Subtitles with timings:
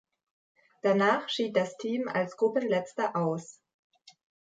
[0.81, 3.59] Danach schied das Team als Gruppenletzter aus.